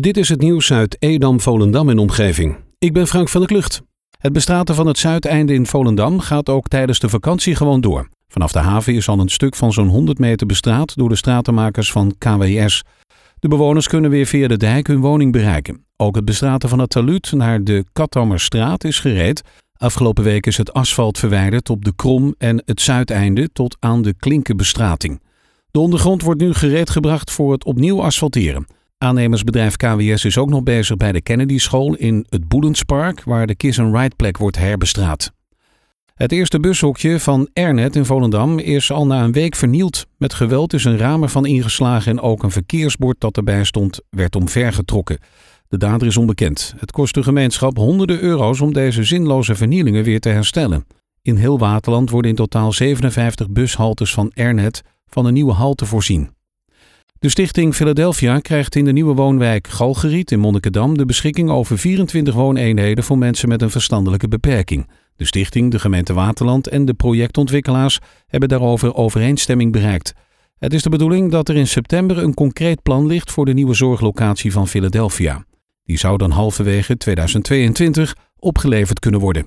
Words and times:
Dit 0.00 0.16
is 0.16 0.28
het 0.28 0.40
nieuws 0.40 0.72
uit 0.72 0.96
Edam, 0.98 1.40
Volendam 1.40 1.88
en 1.88 1.98
omgeving. 1.98 2.56
Ik 2.78 2.92
ben 2.92 3.06
Frank 3.06 3.28
van 3.28 3.40
der 3.40 3.50
Klucht. 3.50 3.82
Het 4.18 4.32
bestraten 4.32 4.74
van 4.74 4.86
het 4.86 4.98
zuideinde 4.98 5.54
in 5.54 5.66
Volendam 5.66 6.20
gaat 6.20 6.48
ook 6.48 6.68
tijdens 6.68 6.98
de 6.98 7.08
vakantie 7.08 7.54
gewoon 7.54 7.80
door. 7.80 8.08
Vanaf 8.28 8.52
de 8.52 8.58
haven 8.58 8.94
is 8.94 9.08
al 9.08 9.18
een 9.18 9.28
stuk 9.28 9.54
van 9.54 9.72
zo'n 9.72 9.88
100 9.88 10.18
meter 10.18 10.46
bestraat 10.46 10.96
door 10.96 11.08
de 11.08 11.16
stratenmakers 11.16 11.92
van 11.92 12.14
KWS. 12.18 12.82
De 13.38 13.48
bewoners 13.48 13.88
kunnen 13.88 14.10
weer 14.10 14.26
via 14.26 14.48
de 14.48 14.56
dijk 14.56 14.86
hun 14.86 15.00
woning 15.00 15.32
bereiken. 15.32 15.84
Ook 15.96 16.16
het 16.16 16.24
bestraten 16.24 16.68
van 16.68 16.78
het 16.78 16.90
taluut 16.90 17.32
naar 17.32 17.64
de 17.64 17.84
Katammerstraat 17.92 18.84
is 18.84 18.98
gereed. 18.98 19.42
Afgelopen 19.76 20.24
week 20.24 20.46
is 20.46 20.56
het 20.56 20.72
asfalt 20.72 21.18
verwijderd 21.18 21.70
op 21.70 21.84
de 21.84 21.92
Krom 21.96 22.34
en 22.38 22.62
het 22.64 22.80
zuideinde 22.80 23.48
tot 23.52 23.76
aan 23.80 24.02
de 24.02 24.14
Klinkenbestrating. 24.14 25.22
De 25.70 25.78
ondergrond 25.78 26.22
wordt 26.22 26.40
nu 26.40 26.54
gereed 26.54 26.90
gebracht 26.90 27.30
voor 27.30 27.52
het 27.52 27.64
opnieuw 27.64 28.02
asfalteren. 28.02 28.66
Aannemersbedrijf 29.02 29.76
KWS 29.76 30.24
is 30.24 30.38
ook 30.38 30.48
nog 30.48 30.62
bezig 30.62 30.96
bij 30.96 31.12
de 31.12 31.22
Kennedy 31.22 31.58
School 31.58 31.94
in 31.94 32.26
het 32.28 32.48
Boelenspark, 32.48 33.24
waar 33.24 33.46
de 33.46 33.54
Kiss 33.54 33.78
and 33.78 33.96
Ride 33.96 34.16
plek 34.16 34.38
wordt 34.38 34.58
herbestraat. 34.58 35.32
Het 36.14 36.32
eerste 36.32 36.60
bushokje 36.60 37.20
van 37.20 37.48
Ernet 37.52 37.96
in 37.96 38.04
Volendam 38.04 38.58
is 38.58 38.90
al 38.90 39.06
na 39.06 39.24
een 39.24 39.32
week 39.32 39.54
vernield. 39.56 40.06
Met 40.16 40.34
geweld 40.34 40.72
is 40.72 40.84
een 40.84 40.98
raam 40.98 41.22
ervan 41.22 41.46
ingeslagen 41.46 42.10
en 42.10 42.20
ook 42.20 42.42
een 42.42 42.50
verkeersbord 42.50 43.20
dat 43.20 43.36
erbij 43.36 43.64
stond 43.64 44.00
werd 44.10 44.36
omvergetrokken. 44.36 45.18
De 45.68 45.78
dader 45.78 46.06
is 46.06 46.16
onbekend. 46.16 46.74
Het 46.78 46.92
kost 46.92 47.14
de 47.14 47.22
gemeenschap 47.22 47.76
honderden 47.76 48.20
euro's 48.20 48.60
om 48.60 48.72
deze 48.72 49.04
zinloze 49.04 49.54
vernielingen 49.54 50.04
weer 50.04 50.20
te 50.20 50.28
herstellen. 50.28 50.86
In 51.22 51.36
heel 51.36 51.58
Waterland 51.58 52.10
worden 52.10 52.30
in 52.30 52.36
totaal 52.36 52.72
57 52.72 53.50
bushaltes 53.50 54.14
van 54.14 54.30
Ernet 54.34 54.82
van 55.06 55.26
een 55.26 55.34
nieuwe 55.34 55.52
halte 55.52 55.86
voorzien. 55.86 56.30
De 57.22 57.28
stichting 57.28 57.74
Philadelphia 57.74 58.38
krijgt 58.38 58.74
in 58.74 58.84
de 58.84 58.92
nieuwe 58.92 59.14
woonwijk 59.14 59.68
Galgeriet 59.68 60.30
in 60.30 60.38
Monnikendam 60.38 60.98
de 60.98 61.04
beschikking 61.04 61.50
over 61.50 61.78
24 61.78 62.34
wooneenheden 62.34 63.04
voor 63.04 63.18
mensen 63.18 63.48
met 63.48 63.62
een 63.62 63.70
verstandelijke 63.70 64.28
beperking. 64.28 64.90
De 65.16 65.24
stichting, 65.24 65.70
de 65.70 65.78
gemeente 65.78 66.12
Waterland 66.12 66.68
en 66.68 66.84
de 66.84 66.94
projectontwikkelaars 66.94 67.98
hebben 68.26 68.48
daarover 68.48 68.94
overeenstemming 68.94 69.72
bereikt. 69.72 70.12
Het 70.58 70.74
is 70.74 70.82
de 70.82 70.88
bedoeling 70.88 71.30
dat 71.30 71.48
er 71.48 71.56
in 71.56 71.66
september 71.66 72.18
een 72.18 72.34
concreet 72.34 72.82
plan 72.82 73.06
ligt 73.06 73.30
voor 73.30 73.44
de 73.44 73.54
nieuwe 73.54 73.74
zorglocatie 73.74 74.52
van 74.52 74.68
Philadelphia. 74.68 75.44
Die 75.84 75.98
zou 75.98 76.16
dan 76.18 76.30
halverwege 76.30 76.96
2022 76.96 78.16
opgeleverd 78.38 78.98
kunnen 78.98 79.20
worden. 79.20 79.46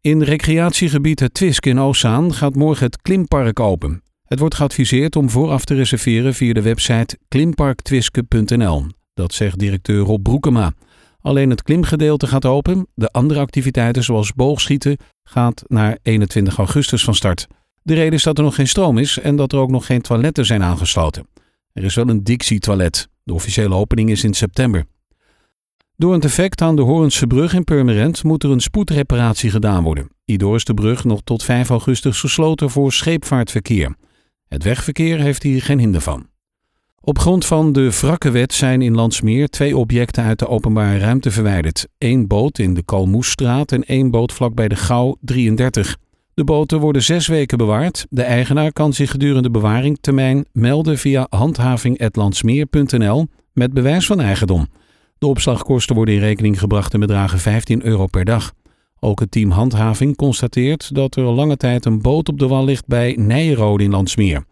In 0.00 0.22
recreatiegebied 0.22 1.20
Het 1.20 1.34
Twisk 1.34 1.66
in 1.66 1.80
Oostzaan 1.80 2.34
gaat 2.34 2.54
morgen 2.54 2.86
het 2.86 3.02
Klimpark 3.02 3.60
open. 3.60 4.03
Het 4.34 4.42
wordt 4.42 4.58
geadviseerd 4.58 5.16
om 5.16 5.30
vooraf 5.30 5.64
te 5.64 5.74
reserveren 5.74 6.34
via 6.34 6.52
de 6.52 6.62
website 6.62 7.18
klimparktwiske.nl. 7.28 8.86
Dat 9.12 9.32
zegt 9.32 9.58
directeur 9.58 10.04
Rob 10.04 10.22
Broekema. 10.22 10.72
Alleen 11.20 11.50
het 11.50 11.62
klimgedeelte 11.62 12.26
gaat 12.26 12.44
open. 12.44 12.86
De 12.94 13.10
andere 13.10 13.40
activiteiten 13.40 14.04
zoals 14.04 14.32
boogschieten 14.32 14.96
gaat 15.22 15.62
naar 15.66 15.98
21 16.02 16.56
augustus 16.56 17.04
van 17.04 17.14
start. 17.14 17.46
De 17.82 17.94
reden 17.94 18.12
is 18.12 18.22
dat 18.22 18.38
er 18.38 18.44
nog 18.44 18.54
geen 18.54 18.68
stroom 18.68 18.98
is 18.98 19.18
en 19.18 19.36
dat 19.36 19.52
er 19.52 19.58
ook 19.58 19.70
nog 19.70 19.86
geen 19.86 20.02
toiletten 20.02 20.46
zijn 20.46 20.62
aangesloten. 20.62 21.26
Er 21.72 21.84
is 21.84 21.94
wel 21.94 22.08
een 22.08 22.24
Dixie-toilet. 22.24 23.08
De 23.22 23.34
officiële 23.34 23.74
opening 23.74 24.10
is 24.10 24.24
in 24.24 24.34
september. 24.34 24.84
Door 25.96 26.14
een 26.14 26.20
defect 26.20 26.60
aan 26.60 26.76
de 26.76 26.82
Hoornse 26.82 27.26
brug 27.26 27.52
in 27.52 27.64
Purmerend 27.64 28.24
moet 28.24 28.42
er 28.42 28.50
een 28.50 28.60
spoedreparatie 28.60 29.50
gedaan 29.50 29.82
worden. 29.82 30.08
Hierdoor 30.24 30.56
is 30.56 30.64
de 30.64 30.74
brug 30.74 31.04
nog 31.04 31.20
tot 31.24 31.42
5 31.42 31.68
augustus 31.68 32.20
gesloten 32.20 32.70
voor 32.70 32.92
scheepvaartverkeer. 32.92 33.94
Het 34.54 34.64
wegverkeer 34.64 35.20
heeft 35.20 35.42
hier 35.42 35.62
geen 35.62 35.78
hinder 35.78 36.00
van. 36.00 36.26
Op 37.00 37.18
grond 37.18 37.46
van 37.46 37.72
de 37.72 37.90
wrakkenwet 38.00 38.52
zijn 38.52 38.82
in 38.82 38.94
Landsmeer 38.94 39.48
twee 39.48 39.76
objecten 39.76 40.24
uit 40.24 40.38
de 40.38 40.48
openbare 40.48 40.98
ruimte 40.98 41.30
verwijderd. 41.30 41.86
Eén 41.98 42.26
boot 42.26 42.58
in 42.58 42.74
de 42.74 42.82
Kalmoesstraat 42.82 43.72
en 43.72 43.84
één 43.84 44.10
boot 44.10 44.32
vlakbij 44.32 44.68
de 44.68 44.76
Gouw 44.76 45.16
33. 45.20 45.96
De 46.34 46.44
boten 46.44 46.80
worden 46.80 47.02
zes 47.02 47.26
weken 47.26 47.58
bewaard. 47.58 48.06
De 48.10 48.22
eigenaar 48.22 48.72
kan 48.72 48.92
zich 48.92 49.10
gedurende 49.10 49.50
bewaringtermijn 49.50 50.46
melden 50.52 50.98
via 50.98 51.26
handhaving.landsmeer.nl 51.30 53.26
met 53.52 53.72
bewijs 53.72 54.06
van 54.06 54.20
eigendom. 54.20 54.66
De 55.18 55.26
opslagkosten 55.26 55.94
worden 55.94 56.14
in 56.14 56.20
rekening 56.20 56.58
gebracht 56.58 56.94
en 56.94 57.00
bedragen 57.00 57.38
15 57.38 57.84
euro 57.84 58.06
per 58.06 58.24
dag. 58.24 58.52
Ook 59.00 59.20
het 59.20 59.30
team 59.30 59.50
Handhaving 59.50 60.16
constateert 60.16 60.94
dat 60.94 61.16
er 61.16 61.22
lange 61.22 61.56
tijd 61.56 61.84
een 61.84 62.02
boot 62.02 62.28
op 62.28 62.38
de 62.38 62.46
wal 62.46 62.64
ligt 62.64 62.86
bij 62.86 63.14
Nijenrode 63.18 63.84
in 63.84 63.90
Landsmeer. 63.90 64.44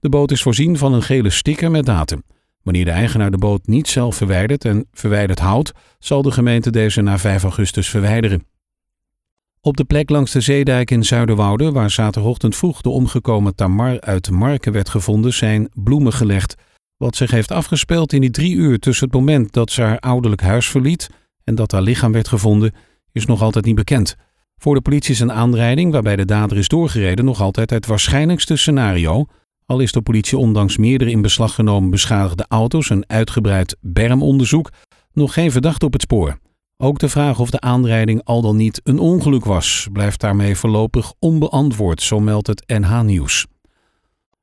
De 0.00 0.08
boot 0.08 0.30
is 0.30 0.42
voorzien 0.42 0.78
van 0.78 0.92
een 0.92 1.02
gele 1.02 1.30
sticker 1.30 1.70
met 1.70 1.86
datum. 1.86 2.22
Wanneer 2.62 2.84
de 2.84 2.90
eigenaar 2.90 3.30
de 3.30 3.38
boot 3.38 3.66
niet 3.66 3.88
zelf 3.88 4.16
verwijdert 4.16 4.64
en 4.64 4.86
verwijderd 4.92 5.38
houdt, 5.38 5.72
zal 5.98 6.22
de 6.22 6.30
gemeente 6.30 6.70
deze 6.70 7.02
na 7.02 7.18
5 7.18 7.42
augustus 7.42 7.88
verwijderen. 7.88 8.42
Op 9.60 9.76
de 9.76 9.84
plek 9.84 10.10
langs 10.10 10.32
de 10.32 10.40
zeedijk 10.40 10.90
in 10.90 11.04
Zuiderwoude, 11.04 11.72
waar 11.72 11.90
zaterdagochtend 11.90 12.56
vroeg 12.56 12.80
de 12.80 12.88
omgekomen 12.88 13.54
Tamar 13.54 14.00
uit 14.00 14.30
Marken 14.30 14.72
werd 14.72 14.88
gevonden, 14.88 15.32
zijn 15.32 15.68
bloemen 15.74 16.12
gelegd. 16.12 16.54
Wat 16.96 17.16
zich 17.16 17.30
heeft 17.30 17.50
afgespeeld 17.50 18.12
in 18.12 18.20
die 18.20 18.30
drie 18.30 18.54
uur 18.54 18.78
tussen 18.78 19.04
het 19.04 19.14
moment 19.14 19.52
dat 19.52 19.70
ze 19.70 19.82
haar 19.82 19.98
ouderlijk 19.98 20.42
huis 20.42 20.70
verliet 20.70 21.10
en 21.44 21.54
dat 21.54 21.72
haar 21.72 21.82
lichaam 21.82 22.12
werd 22.12 22.28
gevonden, 22.28 22.74
is 23.12 23.26
nog 23.26 23.42
altijd 23.42 23.64
niet 23.64 23.74
bekend. 23.74 24.16
Voor 24.56 24.74
de 24.74 24.80
politie 24.80 25.14
is 25.14 25.20
een 25.20 25.32
aanrijding 25.32 25.92
waarbij 25.92 26.16
de 26.16 26.24
dader 26.24 26.56
is 26.56 26.68
doorgereden 26.68 27.24
nog 27.24 27.40
altijd 27.40 27.70
het 27.70 27.86
waarschijnlijkste 27.86 28.56
scenario, 28.56 29.26
al 29.66 29.80
is 29.80 29.92
de 29.92 30.02
politie 30.02 30.38
ondanks 30.38 30.76
meerdere 30.76 31.10
in 31.10 31.22
beslag 31.22 31.54
genomen 31.54 31.90
beschadigde 31.90 32.44
auto's 32.48 32.90
en 32.90 33.08
uitgebreid 33.08 33.76
bermonderzoek 33.80 34.70
nog 35.12 35.32
geen 35.32 35.50
verdachte 35.50 35.86
op 35.86 35.92
het 35.92 36.02
spoor. 36.02 36.38
Ook 36.76 36.98
de 36.98 37.08
vraag 37.08 37.38
of 37.40 37.50
de 37.50 37.60
aanrijding 37.60 38.24
al 38.24 38.42
dan 38.42 38.56
niet 38.56 38.80
een 38.84 38.98
ongeluk 38.98 39.44
was, 39.44 39.88
blijft 39.92 40.20
daarmee 40.20 40.56
voorlopig 40.56 41.12
onbeantwoord, 41.18 42.02
zo 42.02 42.20
meldt 42.20 42.46
het 42.46 42.62
NH 42.66 43.00
Nieuws. 43.00 43.46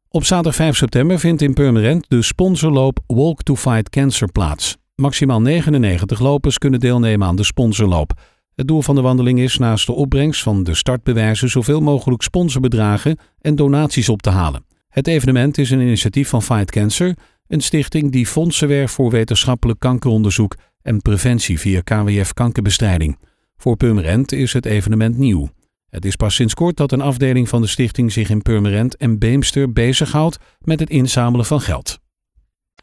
Op 0.09 0.23
zaterdag 0.23 0.55
5 0.55 0.75
september 0.75 1.19
vindt 1.19 1.41
in 1.41 1.53
Purmerend 1.53 2.05
de 2.07 2.21
sponsorloop 2.21 2.99
Walk 3.07 3.43
to 3.43 3.55
Fight 3.55 3.89
Cancer 3.89 4.31
plaats. 4.31 4.77
Maximaal 4.95 5.41
99 5.41 6.19
lopers 6.19 6.57
kunnen 6.57 6.79
deelnemen 6.79 7.27
aan 7.27 7.35
de 7.35 7.43
sponsorloop. 7.43 8.13
Het 8.55 8.67
doel 8.67 8.81
van 8.81 8.95
de 8.95 9.01
wandeling 9.01 9.39
is 9.39 9.57
naast 9.57 9.85
de 9.85 9.93
opbrengst 9.93 10.43
van 10.43 10.63
de 10.63 10.73
startbewijzen 10.73 11.49
zoveel 11.49 11.81
mogelijk 11.81 12.21
sponsorbedragen 12.21 13.17
en 13.41 13.55
donaties 13.55 14.09
op 14.09 14.21
te 14.21 14.29
halen. 14.29 14.65
Het 14.89 15.07
evenement 15.07 15.57
is 15.57 15.69
een 15.69 15.79
initiatief 15.79 16.29
van 16.29 16.41
Fight 16.41 16.71
Cancer, 16.71 17.15
een 17.47 17.61
stichting 17.61 18.11
die 18.11 18.25
fondsen 18.25 18.67
werft 18.67 18.93
voor 18.93 19.09
wetenschappelijk 19.11 19.79
kankeronderzoek 19.79 20.55
en 20.81 21.01
preventie 21.01 21.59
via 21.59 21.81
KWF 21.81 22.33
kankerbestrijding. 22.33 23.17
Voor 23.57 23.77
Purmerend 23.77 24.31
is 24.31 24.53
het 24.53 24.65
evenement 24.65 25.17
nieuw. 25.17 25.49
Het 25.89 26.05
is 26.05 26.15
pas 26.15 26.35
sinds 26.35 26.53
kort 26.53 26.77
dat 26.77 26.91
een 26.91 27.01
afdeling 27.01 27.49
van 27.49 27.61
de 27.61 27.67
stichting 27.67 28.11
zich 28.11 28.29
in 28.29 28.41
Purmerend 28.41 28.97
en 28.97 29.19
Beemster 29.19 29.73
bezighoudt 29.73 30.37
met 30.59 30.79
het 30.79 30.89
inzamelen 30.89 31.45
van 31.45 31.61
geld. 31.61 31.99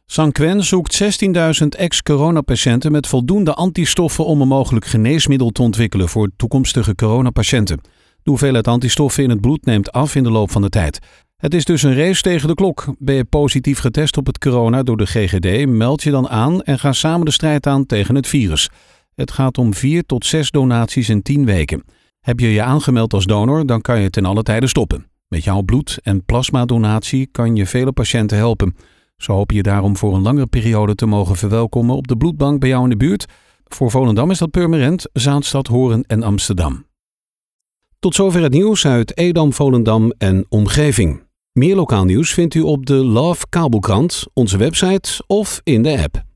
Sanquin 0.07 0.65
zoekt 0.65 1.03
16.000 1.63 1.69
ex-coronapatiënten 1.69 2.93
met 2.93 3.07
voldoende 3.07 3.55
antistoffen 3.55 4.25
om 4.27 4.41
een 4.41 4.49
mogelijk 4.49 4.85
geneesmiddel 4.85 5.51
te 5.51 5.63
ontwikkelen 5.63 6.09
voor 6.09 6.31
toekomstige 6.37 6.95
coronapatiënten. 6.95 7.81
De 8.23 8.31
hoeveelheid 8.31 8.69
antistoffen 8.69 9.23
in 9.23 9.31
het 9.31 9.41
bloed 9.41 9.65
neemt 9.65 9.93
af 9.93 10.15
in 10.15 10.23
de 10.23 10.31
loop 10.31 10.51
van 10.51 10.63
de 10.63 10.69
tijd. 10.69 10.99
Het 11.37 11.55
is 11.55 11.65
dus 11.65 11.83
een 11.83 11.97
race 11.97 12.23
tegen 12.23 12.49
de 12.49 12.55
klok. 12.55 12.95
Ben 12.99 13.15
je 13.15 13.25
positief 13.25 13.79
getest 13.79 14.17
op 14.17 14.27
het 14.27 14.39
corona 14.39 14.83
door 14.83 14.97
de 14.97 15.07
GGD, 15.07 15.67
meld 15.67 16.03
je 16.03 16.11
dan 16.11 16.29
aan 16.29 16.63
en 16.63 16.79
ga 16.79 16.93
samen 16.93 17.25
de 17.25 17.33
strijd 17.33 17.67
aan 17.67 17.87
tegen 17.87 18.15
het 18.15 18.27
virus. 18.27 18.69
Het 19.15 19.31
gaat 19.31 19.59
om 19.59 19.75
4 19.75 20.07
tot 20.07 20.27
6 20.27 20.51
donaties 20.51 21.09
in 21.09 21.23
10 21.23 21.45
weken. 21.45 21.85
Heb 22.21 22.41
je 22.41 22.53
je 22.53 22.63
aangemeld 22.63 23.13
als 23.13 23.27
donor, 23.27 23.67
dan 23.67 23.81
kan 23.81 24.01
je 24.01 24.11
ten 24.11 24.25
alle 24.25 24.43
tijde 24.43 24.67
stoppen. 24.67 25.07
Met 25.29 25.45
jouw 25.45 25.63
bloed- 25.63 25.99
en 26.03 26.25
plasmadonatie 26.25 27.29
kan 27.33 27.57
je 27.57 27.67
vele 27.67 27.93
patiënten 27.93 28.37
helpen. 28.37 28.77
Zo 29.23 29.33
hoop 29.33 29.51
je 29.51 29.63
daarom 29.63 29.97
voor 29.97 30.15
een 30.15 30.23
langere 30.23 30.47
periode 30.47 30.95
te 30.95 31.07
mogen 31.07 31.37
verwelkomen 31.37 31.97
op 31.97 32.09
de 32.09 32.17
bloedbank 32.17 32.61
bij 32.61 32.69
jou 32.69 32.83
in 32.83 32.91
de 32.91 32.97
buurt. 32.97 33.27
Voor 33.65 33.91
Volendam 33.91 34.31
is 34.31 34.39
dat 34.39 34.51
Purmerend, 34.51 35.09
Zaanstad, 35.13 35.67
Horen 35.67 36.05
en 36.07 36.23
Amsterdam. 36.23 36.87
Tot 37.99 38.15
zover 38.15 38.43
het 38.43 38.53
nieuws 38.53 38.87
uit 38.87 39.17
Edam, 39.19 39.53
Volendam 39.53 40.13
en 40.19 40.47
omgeving. 40.49 41.23
Meer 41.53 41.75
lokaal 41.75 42.05
nieuws 42.05 42.33
vindt 42.33 42.55
u 42.55 42.61
op 42.61 42.87
de 42.87 42.95
Love 42.95 43.47
Kabelkrant, 43.49 44.25
onze 44.35 44.57
website 44.57 45.23
of 45.27 45.61
in 45.65 45.83
de 45.83 46.03
app. 46.03 46.32